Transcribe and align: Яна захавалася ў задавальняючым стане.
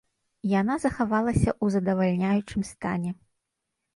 Яна 0.59 0.77
захавалася 0.85 1.51
ў 1.51 1.65
задавальняючым 1.75 2.61
стане. 2.71 3.11